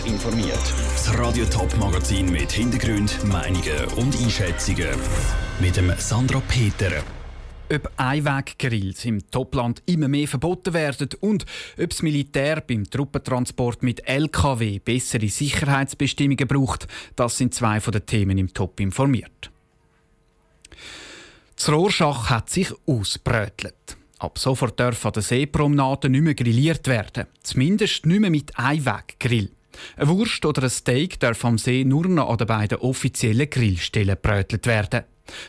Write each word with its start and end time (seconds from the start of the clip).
informiert. 0.00 0.26
informiert. 0.26 0.74
Das 0.94 1.18
Radio 1.18 1.44
Top 1.46 1.76
Magazin 1.76 2.30
mit 2.30 2.50
Hintergrund, 2.50 3.16
Meinungen 3.24 3.84
und 3.96 4.16
Einschätzungen 4.16 4.88
mit 5.60 5.76
dem 5.76 5.92
Sandra 5.98 6.40
Peter. 6.48 7.02
Ob 7.72 7.90
Einweggrills 7.96 9.04
im 9.04 9.30
Topland 9.30 9.82
immer 9.86 10.08
mehr 10.08 10.26
verboten 10.26 10.74
werden 10.74 11.08
und 11.20 11.46
ob 11.80 11.90
das 11.90 12.02
Militär 12.02 12.60
beim 12.60 12.88
Truppentransport 12.88 13.82
mit 13.82 14.08
LKW 14.08 14.78
bessere 14.78 15.28
Sicherheitsbestimmungen 15.28 16.48
braucht, 16.48 16.86
das 17.14 17.38
sind 17.38 17.54
zwei 17.54 17.80
von 17.80 17.92
den 17.92 18.06
Themen 18.06 18.38
im 18.38 18.52
Top 18.52 18.80
informiert. 18.80 19.50
Das 21.56 21.68
Rorschach 21.70 22.30
hat 22.30 22.50
sich 22.50 22.72
ausbrötelt. 22.86 23.96
Ab 24.18 24.38
sofort 24.38 24.78
dürfen 24.78 25.08
an 25.08 25.12
den 25.12 25.22
Seepromenaden 25.22 26.12
nicht 26.12 26.22
mehr 26.22 26.34
grilliert 26.34 26.86
werden. 26.88 27.26
Zumindest 27.42 28.06
nicht 28.06 28.20
mehr 28.20 28.30
mit 28.30 28.58
Einweggrill. 28.58 29.50
Eine 29.96 30.08
Wurst 30.08 30.44
oder 30.44 30.64
ein 30.64 30.70
Steak 30.70 31.20
darf 31.20 31.44
am 31.44 31.58
See 31.58 31.84
nur 31.84 32.06
noch 32.08 32.30
an 32.30 32.38
den 32.38 32.46
beiden 32.46 32.78
offiziellen 32.78 33.50
Grillstellen 33.50 34.16
brötelt 34.20 34.66
werden. 34.66 35.04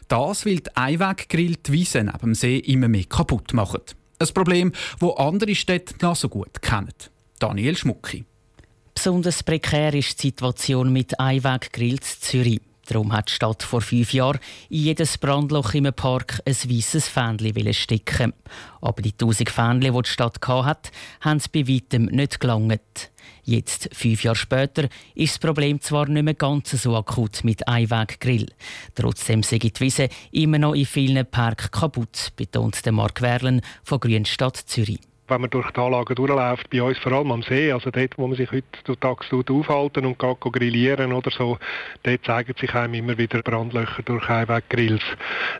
Das, 0.08 0.45
weil 0.45 0.58
die 0.58 0.76
Einweggrill 0.76 1.55
die 1.55 1.72
Wiese 1.72 2.04
neben 2.04 2.18
dem 2.20 2.35
See 2.35 2.58
immer 2.58 2.88
mehr 2.88 3.05
kaputt 3.05 3.54
machen. 3.54 3.82
Ein 4.20 4.27
Problem, 4.34 4.71
das 4.99 5.18
andere 5.18 5.55
Städte 5.55 5.94
noch 6.02 6.16
so 6.16 6.30
gut 6.30 6.62
kennen. 6.62 6.94
Daniel 7.40 7.77
Schmucki. 7.77 8.26
Besonders 8.95 9.44
prekär 9.44 9.94
ist 9.94 10.23
die 10.23 10.27
Situation 10.27 10.91
mit 10.91 11.20
Einweggrills 11.20 12.20
Zürich. 12.20 12.62
Darum 12.88 13.12
hat 13.14 13.30
die 13.30 13.34
Stadt 13.34 13.64
vor 13.64 13.82
fünf 13.82 14.14
Jahren 14.14 14.40
in 14.70 14.84
jedes 14.84 15.18
Brandloch 15.18 15.73
im 15.73 15.91
Park 15.94 16.41
ein 16.46 16.55
weißes 16.55 17.08
Fähnchen 17.08 17.73
stecken. 17.73 18.34
Aber 18.82 19.02
die 19.02 19.12
tausend 19.12 19.50
Fähnchen, 19.50 19.94
die 19.94 20.02
die 20.02 20.10
Stadt 20.10 20.40
hatte, 20.48 20.91
haben 21.22 21.38
es 21.38 21.50
bei 21.50 21.68
weitem 21.68 22.05
nicht 22.05 22.40
gelangt. 22.40 23.12
Jetzt, 23.44 23.90
fünf 23.94 24.23
Jahre 24.23 24.36
später, 24.36 24.90
ist 25.16 25.36
das 25.36 25.40
Problem 25.40 25.82
zwar 25.82 26.08
nicht 26.08 26.23
mehr 26.23 26.34
ganz 26.34 26.72
so 26.72 26.96
akut 26.96 27.44
mit 27.44 27.68
Einweggrill. 27.68 28.48
Trotzdem 28.96 29.43
sind 29.43 29.63
die 29.63 29.80
Wiese 29.80 30.10
immer 30.32 30.60
noch 30.60 30.74
in 30.74 30.85
vielen 30.85 31.26
Parks 31.26 31.71
kaputt, 31.71 32.32
betont 32.35 32.85
Mark 32.91 33.21
Werlen 33.21 33.62
von 33.84 33.99
Grünstadt 33.99 34.58
Zürich 34.58 34.99
wenn 35.28 35.42
man 35.42 35.50
durch 35.50 35.70
die 35.72 35.80
Anlagen 35.80 36.16
durchläuft, 36.16 36.70
bei 36.70 36.82
uns 36.82 36.98
vor 37.00 37.12
allem 37.12 37.32
am 37.32 37.44
See, 37.44 37.72
also 37.72 37.92
dort, 37.92 38.18
wo 38.18 38.28
man 38.28 38.38
sich 38.38 38.52
heute 38.52 39.00
tagsüber 39.00 39.54
aufhalten 39.54 40.06
und 40.06 40.20
geht 40.20 40.40
grillieren 40.40 41.14
oder 41.14 41.32
so, 41.32 41.58
dort 42.04 42.26
zeigen 42.26 42.54
sich 42.60 42.74
einem 42.74 42.94
immer 42.94 43.18
wieder 43.18 43.42
Brandlöcher 43.42 44.04
durch 44.04 44.30
Einweggrills. 44.30 45.04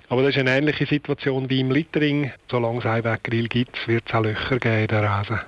Aber 0.10 0.22
das 0.22 0.32
ist 0.32 0.40
eine 0.40 0.58
ähnliche 0.58 0.86
Situation 0.86 1.50
wie 1.50 1.60
im 1.60 1.72
Littering. 1.72 2.32
Solange 2.50 2.80
es 2.80 2.86
Einweggrill 2.86 3.48
gibt, 3.48 3.88
wird 3.88 4.04
es 4.08 4.14
auch 4.14 4.24
Löcher 4.24 4.60
geben 4.60 4.82
in 4.82 4.88
der 4.88 5.04
Rasen. 5.04 5.40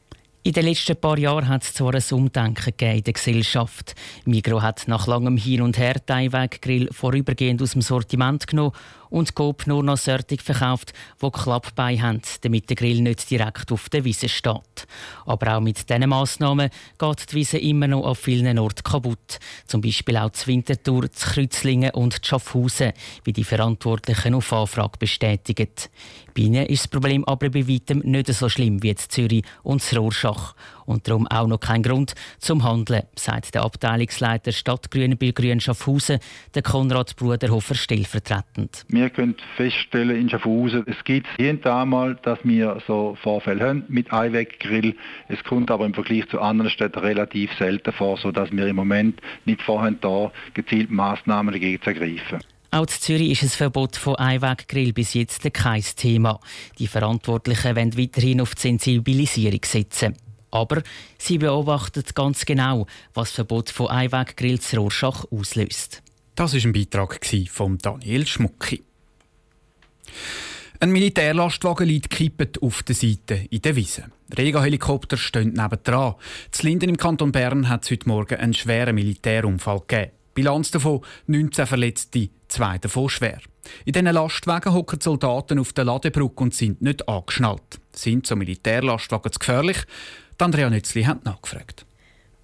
In 0.42 0.53
den 0.53 0.66
letzten 0.66 0.95
paar 0.95 1.17
Jahren 1.17 1.50
hat 1.50 1.64
es 1.64 1.73
zwar 1.73 1.94
ein 1.94 2.03
Umdenken 2.12 2.73
in 2.80 3.03
der 3.03 3.14
Gesellschaft. 3.14 3.94
Migro 4.25 4.62
hat 4.62 4.88
nach 4.88 5.06
langem 5.06 5.36
Hin 5.36 5.62
und 5.62 5.78
Her 5.78 5.95
den 5.95 6.16
Einweggrill 6.16 6.88
vorübergehend 6.92 7.62
aus 7.62 7.73
dem 7.73 7.81
Sortiment 7.81 8.47
genommen 8.47 8.72
und 9.09 9.35
Coop 9.35 9.67
nur 9.67 9.83
noch 9.83 9.97
solche 9.97 10.38
verkauft, 10.41 10.93
die 11.21 11.29
Klappbeine 11.29 12.02
haben, 12.02 12.21
damit 12.41 12.69
der 12.69 12.75
Grill 12.75 13.02
nicht 13.02 13.29
direkt 13.29 13.71
auf 13.71 13.89
der 13.89 14.03
Wiese 14.03 14.29
steht. 14.29 14.88
Aber 15.25 15.57
auch 15.57 15.61
mit 15.61 15.89
diesen 15.89 16.09
Massnahmen 16.09 16.69
geht 16.97 17.31
die 17.31 17.35
Wiese 17.35 17.57
immer 17.57 17.88
noch 17.88 18.05
an 18.05 18.16
vielen 18.16 18.59
Orten 18.59 18.83
kaputt. 18.83 19.39
Zum 19.67 19.81
Beispiel 19.81 20.17
auch 20.17 20.29
die 20.29 20.47
Winterthur, 20.47 21.03
die 21.03 21.19
Kreuzlingen 21.19 21.91
und 21.91 22.23
die 22.23 22.27
Schaffhausen, 22.27 22.93
wie 23.23 23.33
die 23.33 23.43
Verantwortlichen 23.43 24.35
auf 24.35 24.53
Anfrage 24.53 24.97
bestätigen. 24.99 25.69
Bei 26.35 26.41
ihnen 26.44 26.66
ist 26.67 26.83
das 26.83 26.88
Problem 26.88 27.25
aber 27.25 27.49
bei 27.49 27.67
weitem 27.67 27.99
nicht 27.99 28.27
so 28.33 28.49
schlimm 28.49 28.81
wie 28.83 28.89
in 28.89 28.97
Zürich 28.97 29.44
und 29.63 29.81
das 29.81 29.97
Rorschach 29.97 30.55
und 30.89 31.07
darum 31.07 31.27
auch 31.27 31.47
noch 31.47 31.59
kein 31.59 31.83
Grund 31.83 32.15
zum 32.39 32.63
Handeln, 32.63 33.03
sagt 33.15 33.53
der 33.53 33.63
Abteilungsleiter 33.63 34.51
Stadtgrüne 34.51 35.15
bei 35.15 35.31
Grün 35.31 35.59
Schaffhausen, 35.59 36.19
der 36.55 36.63
Konrad 36.63 37.15
Bruderhofer 37.15 37.75
stellvertretend. 37.75 38.85
Wir 38.89 39.09
können 39.11 39.35
feststellen 39.55 40.19
in 40.19 40.29
Schaffhausen, 40.29 40.83
es 40.87 41.01
gibt 41.03 41.27
jeden 41.38 41.63
einmal, 41.63 42.16
dass 42.23 42.39
wir 42.44 42.81
so 42.88 43.16
Vorfälle 43.22 43.67
haben 43.67 43.83
mit 43.88 44.11
Einweggrill. 44.11 44.95
Es 45.28 45.44
kommt 45.44 45.69
aber 45.69 45.85
im 45.85 45.94
Vergleich 45.94 46.28
zu 46.29 46.41
anderen 46.41 46.72
Städten 46.72 46.99
relativ 46.99 47.51
selten 47.59 47.94
vor, 47.94 48.17
sodass 48.17 48.51
wir 48.51 48.67
im 48.67 48.75
Moment 48.75 49.22
nicht 49.45 49.61
vorhaben, 49.61 49.99
da 50.01 50.31
gezielt 50.55 50.89
Maßnahmen 50.89 51.53
dagegen 51.53 51.81
zu 51.81 51.89
ergreifen. 51.91 52.39
Auch 52.72 52.81
in 52.81 52.88
Zürich 52.88 53.31
ist 53.31 53.44
ein 53.44 53.49
Verbot 53.49 53.95
von 53.95 54.16
Einweggrill 54.16 54.94
bis 54.94 55.16
jetzt 55.16 55.51
kein 55.53 55.83
Thema. 55.95 56.39
Die 56.78 56.88
Verantwortlichen 56.88 57.75
wollen 57.75 57.97
weiterhin 57.97 58.41
auf 58.41 58.53
die 58.53 58.61
Sensibilisierung 58.61 59.61
setzen. 59.63 60.16
Aber 60.51 60.81
sie 61.17 61.37
beobachtet 61.37 62.15
ganz 62.15 62.45
genau, 62.45 62.87
was 63.13 63.29
das 63.29 63.35
Verbot 63.35 63.69
von 63.69 63.87
Einweggrills 63.87 64.75
Rorschach 64.75 65.25
auslöst. 65.31 66.01
Das 66.35 66.53
ist 66.53 66.65
ein 66.65 66.73
Beitrag 66.73 67.19
von 67.49 67.77
Daniel 67.77 68.25
Schmucki. 68.25 68.83
Ein 70.81 70.91
Militärlastwagen 70.91 71.85
liegt 71.85 72.09
kippet 72.09 72.61
auf 72.61 72.83
der 72.83 72.95
Seite 72.95 73.45
in 73.49 73.61
der 73.61 73.75
Wiese. 73.75 74.05
Rega-Helikopter 74.37 75.17
stehen 75.17 75.51
nebendran. 75.51 76.15
Zu 76.51 76.66
Linden 76.66 76.87
im 76.87 76.95
Kanton 76.95 77.33
Bern 77.33 77.67
hat 77.67 77.83
es 77.83 77.91
heute 77.91 78.07
Morgen 78.07 78.39
einen 78.39 78.53
schweren 78.53 78.95
Militärunfall 78.95 79.81
gegeben. 79.85 80.11
Bilanz 80.33 80.71
davon 80.71 81.01
19 81.27 81.67
Verletzte, 81.67 82.29
zwei 82.47 82.77
davon 82.77 83.09
schwer. 83.09 83.41
In 83.83 83.91
diesen 83.91 84.05
Lastwagen 84.05 84.73
hocken 84.73 85.01
Soldaten 85.01 85.59
auf 85.59 85.73
der 85.73 85.83
Ladebrücke 85.83 86.43
und 86.43 86.53
sind 86.53 86.81
nicht 86.81 87.09
angeschnallt. 87.09 87.81
Sind 87.91 88.25
so 88.25 88.37
Militärlastwagen 88.37 89.33
zu 89.33 89.39
gefährlich? 89.39 89.83
Andrea 90.41 90.69
Nützli 90.69 91.03
hat 91.03 91.25
nachgefragt. 91.25 91.85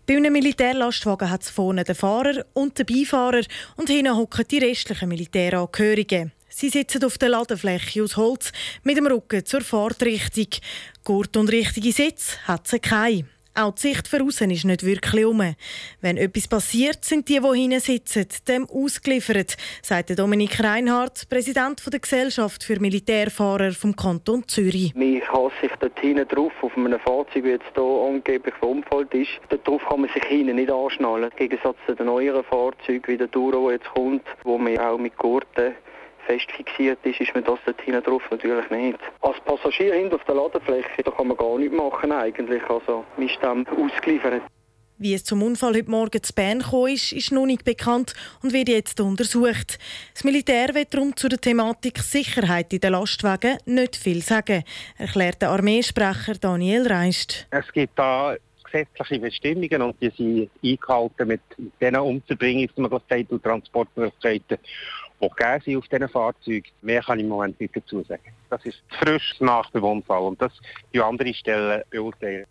Bei 0.08 0.18
einem 0.18 0.34
Militärlastwagen 0.34 1.30
hat 1.30 1.42
es 1.42 1.50
vorne 1.50 1.84
den 1.84 1.96
Fahrer 1.96 2.46
und 2.54 2.78
den 2.78 2.86
Beifahrer 2.86 3.42
und 3.76 3.90
hinten 3.90 4.16
hocken 4.16 4.46
die 4.50 4.60
restlichen 4.60 5.10
Militärangehörigen. 5.10 6.32
Sie 6.50 6.70
sitzen 6.70 7.04
auf 7.04 7.18
der 7.18 7.30
Ladefläche 7.30 8.04
aus 8.04 8.16
Holz 8.16 8.52
mit 8.84 8.98
dem 8.98 9.08
Rücken 9.08 9.46
zur 9.46 9.62
Fahrtrichtung. 9.62 10.48
Gurt 11.04 11.36
und 11.38 11.52
richtige 11.52 11.92
Sitz 11.92 12.38
hat 12.46 12.68
sie 12.68 12.80
keine. 12.80 13.26
Auch 13.58 13.74
die 13.76 13.84
Sicht 13.84 14.10
für 14.10 14.22
außen 14.22 14.52
ist 14.52 14.66
nicht 14.66 14.86
wirklich 14.86 15.26
um. 15.26 15.42
Wenn 16.02 16.18
etwas 16.18 16.50
passiert, 16.50 17.06
sind 17.06 17.30
die, 17.30 17.40
die 17.40 17.58
hinten 17.58 17.80
sitzen, 17.80 18.28
dem 18.50 18.70
ausgeliefert, 18.70 19.56
sagt 19.82 20.20
Dominik 20.20 20.62
Reinhardt, 20.62 21.30
Präsident 21.30 21.82
der 21.90 22.02
Gesellschaft 22.02 22.66
für 22.66 22.82
Militärfahrer 22.82 23.72
vom 23.72 23.96
Kanton 23.96 24.46
Zürich. 24.46 24.94
Man 24.94 25.22
kann 25.22 25.52
sich 25.62 25.72
dort 25.80 25.98
hinten 26.02 26.28
drauf, 26.28 26.52
auf 26.62 26.76
einem 26.76 27.00
Fahrzeug, 27.00 27.46
wie 27.46 27.52
jetzt 27.52 27.64
hier 27.74 27.84
angeblich 27.84 28.56
verunfallt 28.56 29.14
ist, 29.14 29.32
darauf 29.48 29.82
kann 29.88 30.02
man 30.02 30.10
sich 30.10 30.26
hinten 30.26 30.58
nicht 30.58 30.70
anschnallen. 30.70 31.32
Im 31.32 31.38
Gegensatz 31.38 31.78
zu 31.88 31.96
den 31.96 32.08
neueren 32.08 32.44
Fahrzeugen 32.44 33.08
wie 33.08 33.18
der 33.18 33.28
Duro, 33.28 33.70
der 33.70 33.78
jetzt 33.78 33.90
kommt, 33.94 34.24
wo 34.44 34.58
man 34.58 34.78
auch 34.80 34.98
mit 34.98 35.18
Gurten 35.18 35.76
fest 36.26 36.52
fixiert 36.52 37.00
ist, 37.04 37.20
ist 37.20 37.34
man 37.34 37.44
das 37.44 37.60
dort 37.66 37.82
hinten 37.82 38.04
drauf 38.04 38.24
natürlich 38.30 38.70
nicht. 38.70 39.00
Als 39.22 39.40
Passagier 39.42 39.94
hinten 39.94 40.16
auf 40.16 40.24
der 40.26 40.36
Ladefläche, 40.36 41.04
da 41.04 41.12
kann 41.12 41.28
man 41.28 41.38
gar 41.38 41.58
nichts 41.58 41.76
machen 41.76 42.12
eigentlich, 42.12 42.64
also 42.70 43.06
man 43.18 43.28
ist 43.28 43.38
dann 43.42 43.66
ausgeliefert. 43.68 44.42
Wie 44.98 45.14
es 45.14 45.26
zum 45.26 45.44
Unfall 45.44 45.76
heute 45.76 45.92
Morgen 45.92 46.24
zu 46.24 46.34
Bern 46.34 46.62
kam, 46.62 46.88
ist, 46.88 47.12
ist 47.12 47.34
noch 47.34 47.46
nicht 47.46 47.66
bekannt 47.66 48.14
und 48.42 48.54
wird 48.54 48.70
jetzt 48.70 49.02
untersucht. 49.02 49.78
Das 50.14 50.24
Militär 50.24 50.74
wird 50.74 50.94
darum 50.94 51.14
zu 51.18 51.28
der 51.28 51.42
Thematik 51.42 52.00
Sicherheit 52.00 52.72
in 52.72 52.80
den 52.80 52.94
Lastwagen 52.94 53.58
nicht 53.66 53.98
viel 53.98 54.22
sagen, 54.22 54.64
erklärt 54.98 55.42
der 55.42 55.50
Armeesprecher 55.50 56.36
Daniel 56.40 56.88
Reist. 56.88 57.46
Es 57.52 57.70
gibt 57.74 58.00
da 58.00 58.38
gesetzliche 58.64 59.20
Bestimmungen 59.20 59.82
und 59.82 60.02
die 60.02 60.12
sind 60.16 60.50
eingehalten 60.64 61.28
mit 61.28 61.42
diesen 61.82 61.96
Umzubringungsmöglichkeiten 61.98 63.36
und 63.36 63.44
Transportmöglichkeiten 63.44 64.60
gegeben 65.30 65.62
sind 65.64 65.78
auf 65.78 65.88
diesen 65.88 66.10
Fahrzeugen. 66.10 66.68
Mehr 66.82 67.02
kann 67.02 67.20
ich 67.20 67.24
im 67.24 67.30
Moment 67.30 67.60
nicht 67.60 67.76
dazu 67.76 68.04
sagen. 68.04 68.32
Das 68.50 68.64
ist 68.66 68.82
frisch 69.00 69.36
nach 69.40 69.70
dem 69.72 69.84
Unfall 69.84 70.22
und 70.22 70.42
das 70.42 70.52
die 70.94 71.02
andere 71.02 71.34
Stellen 71.34 71.84
beurteilen. 71.90 72.46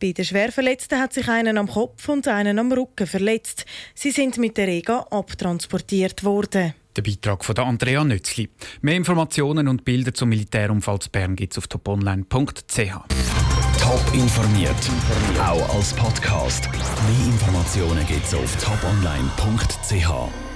Bei 0.00 0.12
den 0.12 0.24
Schwerverletzten 0.24 0.98
hat 0.98 1.12
sich 1.12 1.28
einen 1.28 1.58
am 1.58 1.68
Kopf 1.68 2.08
und 2.08 2.26
einen 2.26 2.58
am 2.58 2.72
Rücken 2.72 3.06
verletzt. 3.06 3.66
Sie 3.94 4.10
sind 4.10 4.38
mit 4.38 4.56
der 4.56 4.66
Rega 4.66 5.06
abtransportiert 5.10 6.24
worden. 6.24 6.74
Der 6.96 7.02
Beitrag 7.02 7.44
von 7.44 7.56
Andrea 7.58 8.02
Nützli. 8.02 8.48
Mehr 8.80 8.96
Informationen 8.96 9.68
und 9.68 9.84
Bilder 9.84 10.14
zum 10.14 10.30
Militärunfall 10.30 10.98
zu 11.00 11.10
Bern 11.10 11.36
gibt 11.36 11.52
es 11.52 11.58
auf 11.58 11.68
toponline.ch. 11.68 12.92
Top 13.80 14.14
informiert, 14.14 14.90
auch 15.38 15.74
als 15.74 15.94
Podcast. 15.94 16.68
Mehr 16.72 17.26
Informationen 17.26 18.06
gibt 18.06 18.24
es 18.24 18.34
auf 18.34 18.56
toponline.ch. 18.56 20.49